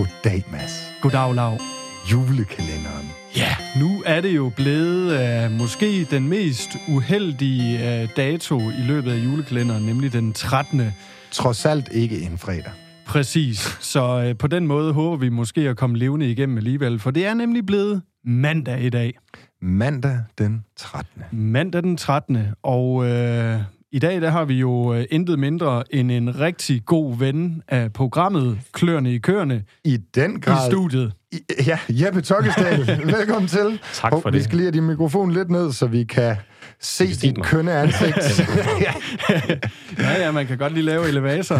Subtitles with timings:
[0.00, 0.92] Goddag, Mads.
[1.00, 1.58] Goddag, Lav.
[2.12, 3.10] Julekalenderen.
[3.36, 9.12] Ja, nu er det jo blevet uh, måske den mest uheldige uh, dato i løbet
[9.12, 10.82] af julekalenderen, nemlig den 13.
[11.30, 12.72] Trods alt ikke en fredag.
[13.06, 13.78] Præcis.
[13.80, 17.26] Så uh, på den måde håber vi måske at komme levende igennem alligevel, for det
[17.26, 19.14] er nemlig blevet mandag i dag.
[19.62, 21.22] Mandag den 13.
[21.32, 22.38] Mandag den 13.
[22.62, 23.06] Og uh,
[23.92, 27.92] i dag der har vi jo uh, intet mindre end en rigtig god ven af
[27.92, 30.68] programmet Klørne i Kørne I den grad...
[30.68, 31.12] i studiet.
[31.32, 33.80] I, ja, Jeppe Tokkesdal, velkommen til.
[33.92, 34.44] Tak for Vi det.
[34.44, 36.36] skal lige have din mikrofon lidt ned, så vi kan
[36.80, 37.46] se dit mig.
[37.46, 38.16] kønne ansigt.
[39.98, 41.56] Ja, ja, man kan godt lige lave elevator.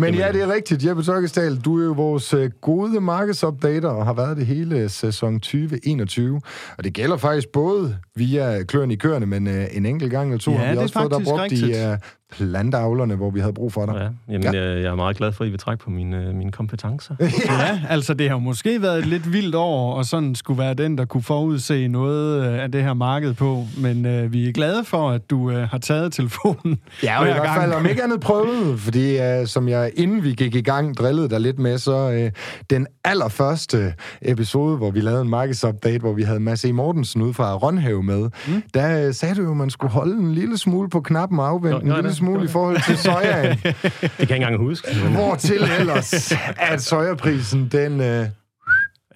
[0.00, 0.84] Men ja, det er rigtigt.
[0.84, 5.40] Jeppe Tokkesdal, du er jo vores øh, gode markedsopdater og har været det hele sæson
[5.40, 6.40] 2021.
[6.78, 10.38] Og det gælder faktisk både via kløerne i køerne, men øh, en enkelt gang eller
[10.38, 11.76] to Ja, har vi også fået dig faktisk brugt i rigtigt.
[11.92, 11.98] øh,
[12.32, 13.94] planteavlerne, hvor vi havde brug for dig.
[13.94, 14.62] Ja, jamen, Ja.
[14.72, 17.14] Jeg, jeg er meget glad for, at I vil trække på mine, mine kompetencer.
[17.46, 20.74] Ja, altså det har jo måske været et lidt vildt år, og sådan skulle være
[20.74, 23.64] den, der kunne forudse noget øh, af det her marked på.
[23.78, 27.30] Men øh, vi er glade for, at du øh, har taget telefonen Ja, og i
[27.32, 30.60] hver hvert fald om ikke andet prøvet, fordi uh, som jeg inden vi gik i
[30.60, 32.30] gang drillede dig lidt med, så uh,
[32.70, 36.72] den allerførste episode, hvor vi lavede en markedsupdate, hvor vi havde Mads E.
[36.72, 38.62] Mortensen ud fra Rønhave med, mm.
[38.74, 41.48] der uh, sagde du jo, at man skulle holde en lille smule på knappen og
[41.48, 43.58] afvente en lille smule i forhold til sojaen.
[43.62, 44.88] Det kan jeg ikke engang huske.
[45.10, 48.26] Hvortil ellers, at sojaprisen, den uh,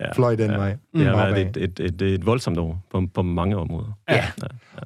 [0.06, 0.56] ja, fløj den ja.
[0.56, 0.76] vej.
[0.96, 1.32] Det har opad.
[1.32, 3.98] været et, et, et, et voldsomt år på, på mange områder.
[4.10, 4.24] Ja.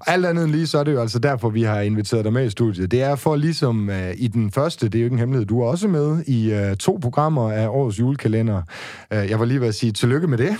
[0.07, 2.47] Alt andet end lige, så er det jo altså derfor, vi har inviteret dig med
[2.47, 2.91] i studiet.
[2.91, 5.61] Det er for ligesom uh, i den første, det er jo ikke en hemmelighed, du
[5.61, 8.63] er også med i uh, to programmer af årets julekalender.
[9.11, 10.51] Uh, jeg var lige ved at sige tillykke med det,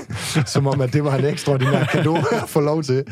[0.54, 3.04] som om, at det var en ekstraordinær gave at få lov til.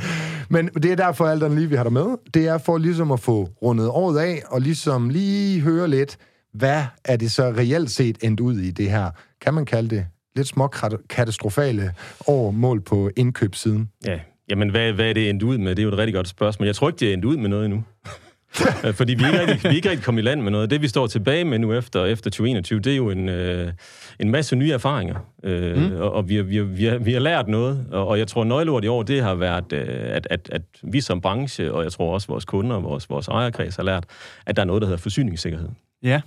[0.49, 2.07] Men det er derfor alt andet lige, vi har dig med.
[2.35, 6.17] Det er for ligesom at få rundet året af, og ligesom lige høre lidt,
[6.55, 10.07] hvad er det så reelt set endt ud i det her, kan man kalde det,
[10.37, 10.67] lidt små
[11.11, 11.93] katastrofale
[12.27, 13.91] år mål på indkøbssiden.
[14.07, 14.19] Ja,
[14.51, 15.71] jamen hvad, hvad er det endt ud med?
[15.75, 16.67] Det er jo et rigtig godt spørgsmål.
[16.67, 17.85] Jeg tror ikke, det er endt ud med noget endnu.
[18.99, 20.71] Fordi vi er, ikke rigtig, vi er ikke rigtig kommet i land med noget.
[20.71, 23.73] Det, vi står tilbage med nu efter, efter 2021, det er jo en, øh,
[24.21, 25.17] en masse nye erfaringer.
[25.45, 25.97] Øh, mm.
[25.97, 27.87] Og, og vi, har, vi, har, vi, har, vi har lært noget.
[27.91, 31.01] Og, og jeg tror, nøgleordet i år, det har været, øh, at, at, at vi
[31.01, 34.05] som branche, og jeg tror også vores kunder og vores, vores ejerkreds har lært,
[34.47, 35.69] at der er noget, der hedder forsyningssikkerhed.
[36.03, 36.21] Ja.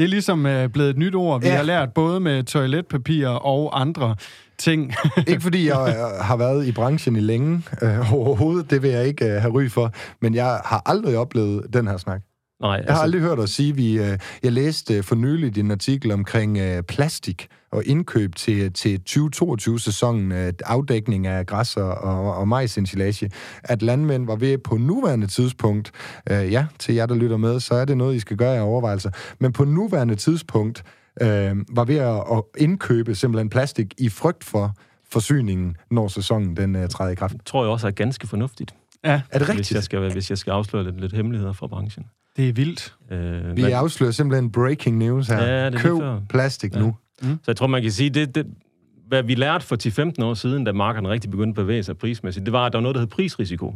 [0.00, 1.40] Det er ligesom øh, blevet et nyt ord.
[1.40, 1.56] Vi Ja.
[1.56, 4.16] har lært både med toiletpapir og andre
[4.58, 4.92] ting.
[5.28, 9.06] Ikke fordi jeg øh, har været i branchen i længe øh, overhovedet, det vil jeg
[9.06, 12.20] ikke øh, have ry for, men jeg har aldrig oplevet den her snak.
[12.60, 15.70] Nej, Jeg har aldrig hørt dig sige, vi, øh, jeg læste øh, for nylig en
[15.70, 22.34] artikel omkring øh, plastik og indkøb til, til 2022-sæsonen, øh, afdækning af græs og, og,
[22.34, 23.30] og majsensilage,
[23.64, 25.92] at landmænd var ved på nuværende tidspunkt,
[26.30, 28.62] øh, ja, til jer, der lytter med, så er det noget, I skal gøre af
[28.62, 30.84] overvejelser, men på nuværende tidspunkt
[31.22, 34.74] øh, var ved at, at indkøbe simpelthen plastik i frygt for
[35.10, 37.36] forsyningen, når sæsonen den øh, træder i kraft.
[37.46, 39.84] tror jeg også er ganske fornuftigt, ja, Er det hvis jeg, rigtigt?
[39.84, 42.04] skal, hvis jeg skal afsløre lidt, lidt hemmeligheder fra branchen.
[42.36, 42.94] Det er vildt.
[43.10, 45.42] Øh, Vi men- afslører simpelthen breaking news her.
[45.42, 46.20] Ja, det er Køb før.
[46.28, 46.78] plastik Ja.
[46.80, 46.96] nu.
[47.22, 48.46] Så jeg tror, man kan sige, det, det,
[49.08, 52.46] hvad vi lærte for 10-15 år siden, da markederne rigtig begyndte at bevæge sig prismæssigt,
[52.46, 53.74] det var, at der var noget, der hed prisrisiko.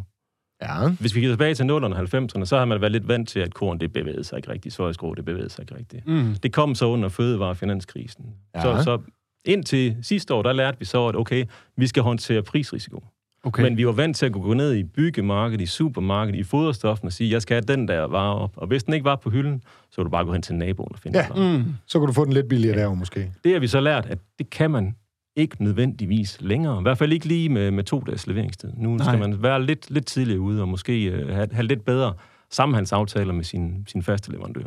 [0.62, 0.88] Ja.
[0.88, 3.41] Hvis vi kigger tilbage til 0'erne og 90'erne, så har man været lidt vant til,
[3.41, 6.06] at korn det bevægede sig ikke rigtigt, sojaskrå det bevægede sig ikke rigtigt.
[6.06, 6.34] Mm.
[6.42, 8.25] Det kom så under fødevare- og finanskrisen.
[8.54, 8.62] Ja.
[8.62, 8.98] Så, så
[9.44, 11.44] indtil sidste år, der lærte vi så, at okay,
[11.76, 13.04] vi skal håndtere prisrisiko.
[13.47, 13.62] Okay.
[13.62, 17.06] Men vi var vant til at kunne gå ned i byggemarkedet, i supermarkedet, i foderstoffen
[17.06, 18.53] og sige, jeg skal have den der vare op.
[18.56, 20.88] Og hvis den ikke var på hylden, så ville du bare gå hen til naboen
[20.93, 21.27] og finde Ja.
[21.34, 21.56] den.
[21.56, 21.65] Mm.
[21.87, 23.33] Så kan du få den lidt billigere der, måske.
[23.44, 24.94] Det har vi så lært, at det kan man
[25.37, 26.78] ikke nødvendigvis længere.
[26.81, 28.71] I hvert fald ikke lige med, med to dages leveringstid.
[28.77, 29.06] Nu Nej.
[29.06, 32.15] skal man være lidt, lidt tidligere ude, og måske øh, have, have lidt bedre
[32.50, 34.65] sammenhandsaftaler med sin, sin faste leverandør.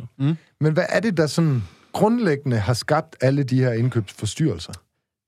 [0.60, 1.62] Men hvad er det, der sådan
[1.92, 4.72] grundlæggende har skabt alle de her indkøbsforstyrrelser?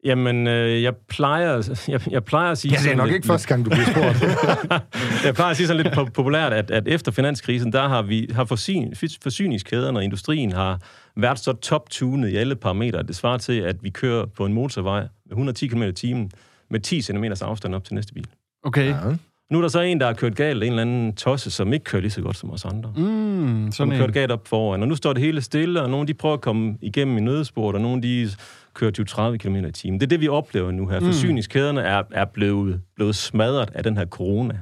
[0.04, 2.72] Jamen, øh, jeg, plejer, jeg, jeg plejer at sige...
[2.72, 4.22] Ja, det er sådan nok lidt, ikke første gang, du bliver spurgt.
[5.26, 8.30] jeg plejer at sige sådan lidt po- populært, at, at efter finanskrisen, der har vi
[8.34, 10.80] har forsyn, forsyningskæderne og industrien har
[11.16, 15.00] været så top-tunet i alle parametre, det svarer til, at vi kører på en motorvej
[15.00, 16.30] med 110 km i timen
[16.70, 18.26] med 10 cm afstand op til næste bil.
[18.64, 18.88] Okay.
[18.88, 19.16] ja.
[19.50, 21.84] Nu er der så en, der har kørt galt, en eller anden tosse, som ikke
[21.84, 22.92] kører lige så godt som os andre.
[22.96, 24.82] Mm, sådan kørt galt op foran.
[24.82, 27.74] Og nu står det hele stille, og nogle de prøver at komme igennem i nødsport,
[27.74, 28.30] og nogle de
[28.74, 30.00] kører 20-30 km i timen.
[30.00, 31.00] Det er det, vi oplever nu her.
[31.00, 31.06] Mm.
[31.06, 34.58] Forsyningskæderne er, er blevet, blevet smadret af den her corona.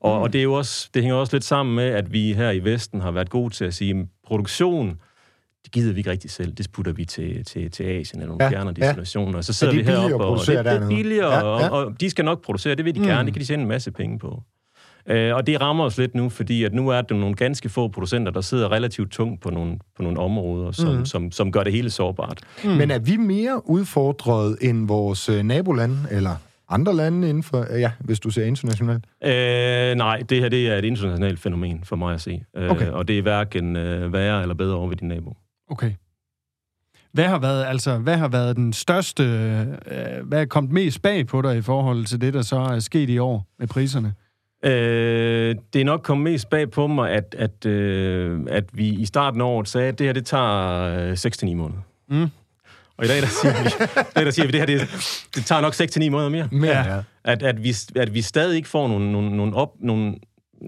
[0.00, 0.22] Og, mm.
[0.22, 2.64] og det, er jo også, det hænger også lidt sammen med, at vi her i
[2.64, 5.00] Vesten har været gode til at sige, at produktion,
[5.64, 6.52] det gider vi ikke rigtig selv.
[6.52, 8.86] Det sputter vi til, til, til Asien eller nogle Ja, ja, fjernere ja.
[8.86, 9.38] destinationer.
[9.38, 11.64] Og så sidder de vi heroppe, og det, det er billigere, Ja, ja, ja.
[11.64, 11.68] ja.
[11.68, 12.74] Og, og de skal nok producere.
[12.74, 13.06] Det vil de Mm.
[13.06, 13.26] gerne.
[13.26, 14.42] Det kan de tjene en masse penge på.
[15.06, 17.88] Øh, og det rammer os lidt nu, fordi at nu er der nogle ganske få
[17.88, 21.04] producenter, der sidder relativt tungt på nogle, på nogle områder, som, mm.
[21.06, 22.40] som, som gør det hele sårbart.
[22.64, 22.70] Mm.
[22.70, 26.36] Men er vi mere udfordret end vores øh, nabolande, eller
[26.68, 29.04] andre lande inden for, ja, hvis du ser internationalt?
[29.24, 32.44] Øh, nej, det her det er et internationalt fænomen for mig at se.
[32.56, 32.88] Øh, okay.
[32.90, 35.36] Og det er hverken øh, værre eller bedre over ved din nabo.
[35.72, 35.92] Okay.
[37.12, 41.26] Hvad har været, altså, hvad har været den største, øh, hvad er kommet mest bag
[41.26, 44.14] på dig i forhold til det, der så er sket i år med priserne?
[44.64, 49.04] Øh, det er nok kommet mest bag på mig, at, at, øh, at vi i
[49.06, 51.80] starten af året sagde, at det her, det tager øh, 6-9 måneder.
[52.08, 52.30] Mm.
[52.96, 53.70] Og i dag, der siger vi,
[54.14, 54.80] der, der siger vi det her, det,
[55.34, 56.48] det tager nok 6-9 måneder mere.
[56.52, 57.02] mere ja.
[57.24, 60.14] At, at, vi, at vi stadig ikke får nogle, nogle, nogle, op, nogle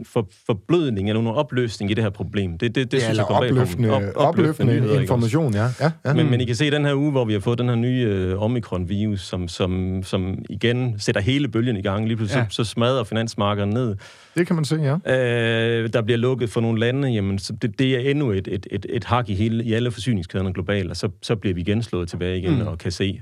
[0.04, 2.58] for, forblødning eller nogen opløsning i det her problem.
[2.58, 5.68] Det, det, det ja, synes jeg opløftende, op, opløftende, opløftende nyheder, information, ja.
[5.80, 6.14] ja, ja.
[6.14, 8.34] Men, men I kan se den her uge, hvor vi har fået den her nye
[8.34, 12.06] uh, Omicron-virus, som, som, som igen sætter hele bølgen i gang.
[12.06, 12.46] Lige pludselig ja.
[12.50, 13.96] så, så smadrer finansmarkederne ned.
[14.34, 14.94] Det kan man se, ja.
[14.94, 18.66] Uh, der bliver lukket for nogle lande, jamen, så det, det er endnu et, et,
[18.70, 21.82] et, et hak i, hele, i alle forsyningskæderne globalt, og så, så bliver vi igen
[21.82, 22.66] slået tilbage igen mm.
[22.66, 23.20] og kan se,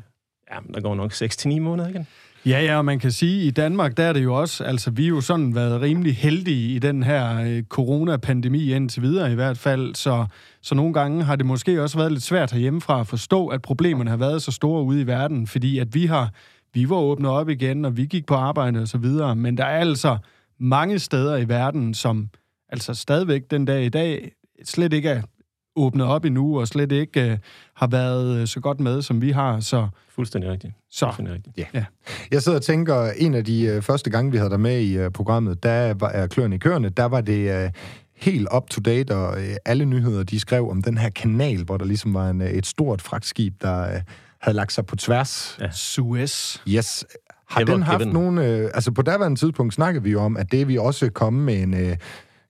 [0.52, 2.06] ja, der går nok 6-9 måneder igen.
[2.47, 4.91] Ja, ja, og man kan sige, at i Danmark, der er det jo også, altså
[4.91, 9.35] vi har jo sådan været rimelig heldige i den her øh, coronapandemi indtil videre i
[9.35, 10.27] hvert fald, så,
[10.62, 14.11] så nogle gange har det måske også været lidt svært herhjemmefra at forstå, at problemerne
[14.11, 16.31] har været så store ude i verden, fordi at vi har,
[16.75, 19.65] vi var åbnet op igen, og vi gik på arbejde og så videre, men der
[19.65, 20.19] er altså
[20.61, 22.29] mange steder i verden, som
[22.69, 24.33] altså stadigvæk den dag i dag
[24.65, 25.23] slet ikke er
[25.76, 27.38] åbnet op endnu, og slet ikke øh,
[27.74, 29.60] har været øh, så godt med, som vi har.
[29.60, 30.72] Så, Fuldstændig rigtigt.
[30.90, 31.58] Så, Fuldstændig rigtigt.
[31.58, 31.64] Ja.
[31.74, 31.84] ja.
[32.30, 34.98] Jeg sidder og tænker, en af de øh, første gange, vi havde dig med i
[34.98, 37.64] øh, programmet, der var er Kløerne i Kørende, der var det...
[37.64, 37.70] Øh,
[38.22, 42.14] helt up-to-date, og øh, alle nyheder, de skrev om den her kanal, hvor der ligesom
[42.14, 44.00] var en, øh, et stort fragtskib, der øh,
[44.40, 45.58] havde lagt sig på tværs.
[45.60, 45.70] Ja.
[45.70, 46.56] Suez.
[46.69, 47.04] Yes.
[47.48, 48.46] Har den haft nogle...
[48.46, 51.62] Øh, altså på daværende tidspunkt snakkede vi jo om, at det vi også komme med
[51.62, 51.74] en...
[51.74, 51.96] Øh,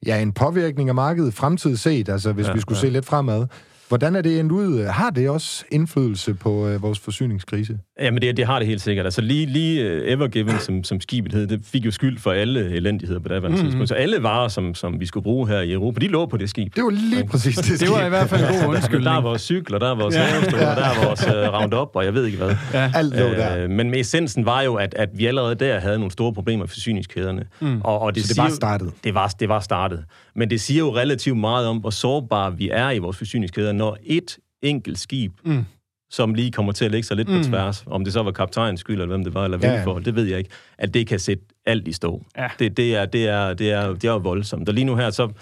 [0.07, 2.81] ja, en påvirkning af markedet fremtid set, altså hvis ja, vi skulle ja.
[2.81, 3.47] se lidt fremad.
[3.93, 4.85] Hvordan er det endt ud?
[4.85, 7.79] Har det også indflydelse på øh, vores forsyningskrise?
[8.01, 9.07] Jamen, det, det har det helt sikkert.
[9.07, 12.71] Altså lige, lige uh, Evergiven, som, som skibet hed, det fik jo skyld for alle
[12.71, 13.59] elendigheder på det mm-hmm.
[13.59, 13.89] tidspunkt.
[13.89, 16.51] Så alle varer, som, som vi skulle bruge her i Europa, de lå på det
[16.51, 16.77] skib.
[16.77, 17.79] Det var lige præcis det skib.
[17.81, 19.05] Det var i hvert fald en god undskyldning.
[19.05, 20.23] Der er vores cykler, der er vores ja.
[20.23, 22.57] havestoler, der er vores uh, Roundup, og jeg ved ikke hvad.
[22.75, 22.93] Ja.
[22.95, 23.65] Alt lå der.
[23.65, 26.63] Uh, men med essensen var jo, at, at vi allerede der havde nogle store problemer
[26.63, 27.45] med forsyningskæderne.
[27.61, 27.81] Mm.
[27.81, 28.93] Og, og det, Så det var startet?
[29.05, 30.05] Det var, det var startet.
[30.35, 33.97] Men det siger jo relativt meget om, hvor sårbare vi er i vores forsyningskæder, når
[34.03, 35.65] et enkelt skib, mm.
[36.11, 37.37] som lige kommer til at lægge sig lidt mm.
[37.37, 39.99] på tværs, om det så var kaptajns skyld, eller hvem det var, eller ja, ja.
[40.05, 42.23] det ved jeg ikke, at det kan sætte alt i stå.
[42.37, 42.49] Ja.
[42.59, 44.69] Det, det, er, det, er, det, er, det er jo voldsomt.
[44.69, 45.33] Og lige nu her, så...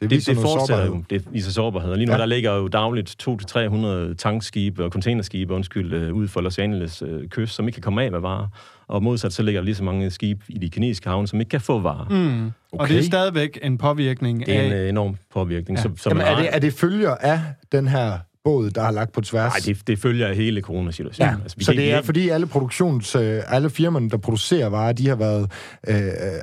[0.00, 1.04] Det, det, det fortsætter jo.
[1.10, 1.90] Det viser sårbarhed.
[1.90, 2.18] Og lige nu ja.
[2.18, 7.28] der ligger jo dagligt 200-300 tankskibe og containerskibe, undskyld, øh, ud for Los Angeles øh,
[7.28, 8.46] kyst, som ikke kan komme af med varer.
[8.86, 11.50] Og modsat så ligger der lige så mange skibe i de kinesiske havne, som ikke
[11.50, 12.08] kan få varer.
[12.10, 12.44] Mm.
[12.72, 12.82] Okay.
[12.82, 14.66] Og det er stadigvæk en påvirkning Det er af...
[14.66, 15.78] en øh, enorm påvirkning.
[15.78, 15.82] Ja.
[15.82, 17.40] Som, som Jamen, er, det, er det følger af
[17.72, 19.52] den her båd, der har lagt på tværs.
[19.52, 21.34] Nej, det, det følger hele coronasituationen.
[21.34, 22.06] Ja, altså, så det er, ikke...
[22.06, 25.52] fordi alle produktions, øh, alle firmaerne, der producerer varer, de har været,
[25.88, 25.96] øh,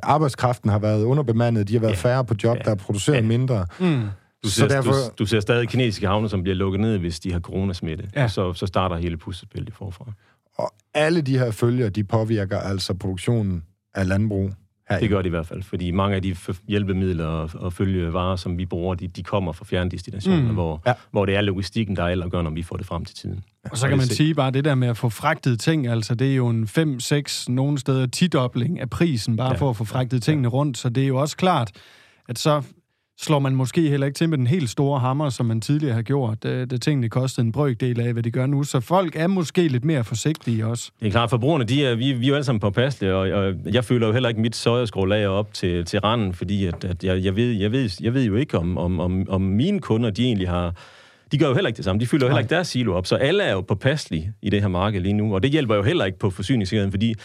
[0.03, 1.95] arbejdskraften har været underbemandet, de har været ja.
[1.97, 2.63] færre på job, ja.
[2.63, 3.21] der er produceret ja.
[3.21, 3.65] mindre.
[3.79, 4.01] Mm.
[4.43, 4.91] Du ser, så derfor...
[4.91, 8.09] du, du ser stadig kinesiske havne, som bliver lukket ned, hvis de har coronasmitte.
[8.15, 8.27] Ja.
[8.27, 10.05] Så, så starter hele puslespillet forfra.
[10.57, 13.63] Og alle de her følger, de påvirker altså produktionen
[13.95, 14.51] af landbrug
[14.99, 16.35] det gør det i hvert fald, fordi mange af de
[16.67, 20.53] hjælpemidler og, og følgevarer, som vi bruger, de, de kommer fra fjerne destinationer, mm.
[20.53, 20.93] hvor, ja.
[21.11, 23.43] hvor det er logistikken, der er gør, når vi får det frem til tiden.
[23.71, 26.31] Og så kan man sige bare det der med at få fragtet ting, altså det
[26.31, 29.57] er jo en 5-6, nogle steder 10-dobling af prisen, bare ja.
[29.57, 31.71] for at få fragtet tingene rundt, så det er jo også klart,
[32.27, 32.61] at så
[33.19, 36.01] slår man måske heller ikke til med den helt store hammer, som man tidligere har
[36.01, 38.63] gjort, da, da tingene kostede en brøkdel af, hvad de gør nu.
[38.63, 40.91] Så folk er måske lidt mere forsigtige også.
[40.99, 43.53] Det er klart, forbrugerne, de er, vi, vi er jo alle sammen påpasselige, og, og
[43.65, 47.23] jeg føler jo heller ikke mit sojaskrå op til, til randen, fordi at, at jeg,
[47.23, 50.23] jeg, ved, jeg, ved, jeg ved jo ikke, om, om, om, om mine kunder, de
[50.23, 50.75] egentlig har
[51.31, 51.99] de gør jo heller ikke det samme.
[51.99, 54.61] De fylder jo heller ikke deres silo op, så alle er jo påpasselige i det
[54.61, 57.15] her marked lige nu, og det hjælper jo heller ikke på forsyningssikkerheden, fordi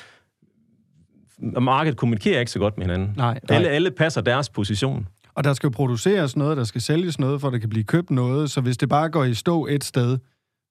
[1.61, 3.13] markedet kommunikerer ikke så godt med hinanden.
[3.17, 3.57] Nej, nej.
[3.57, 5.09] Alle, alle passer deres position.
[5.37, 8.11] Og der skal jo produceres noget, der skal sælges noget, for der kan blive købt
[8.11, 8.51] noget.
[8.51, 10.19] Så hvis det bare går i stå et sted,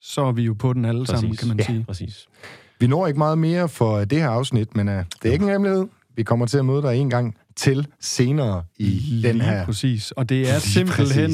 [0.01, 1.19] så er vi jo på den alle præcis.
[1.19, 1.83] sammen, kan man ja, sige.
[1.87, 2.25] præcis.
[2.79, 5.51] Vi når ikke meget mere for det her afsnit, men uh, det er ikke en
[5.51, 5.85] hemmelighed.
[6.15, 9.65] Vi kommer til at møde dig en gang til senere i Lige den her.
[9.65, 10.11] præcis.
[10.11, 11.31] Og det er simpelthen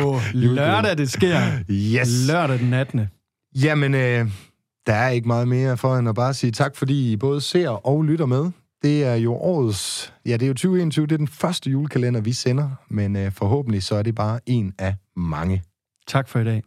[0.00, 1.40] på lørdag, det sker.
[1.70, 2.28] Yes.
[2.28, 3.00] Lørdag den 18.
[3.62, 4.26] Jamen, øh,
[4.86, 7.68] der er ikke meget mere for end at bare sige tak, fordi I både ser
[7.68, 8.50] og lytter med.
[8.84, 12.32] Det er jo årets, ja, det er jo 2021, det er den første julekalender, vi
[12.32, 15.62] sender, men øh, forhåbentlig så er det bare en af mange.
[16.06, 16.62] Tak for i dag.